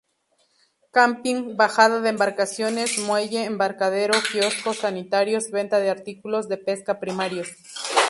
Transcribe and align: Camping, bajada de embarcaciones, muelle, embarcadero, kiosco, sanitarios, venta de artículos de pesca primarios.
Camping, 0.91 1.53
bajada 1.57 2.01
de 2.01 2.09
embarcaciones, 2.09 2.97
muelle, 2.97 3.45
embarcadero, 3.45 4.15
kiosco, 4.31 4.73
sanitarios, 4.73 5.51
venta 5.51 5.77
de 5.77 5.91
artículos 5.91 6.49
de 6.49 6.57
pesca 6.57 6.99
primarios. 6.99 7.49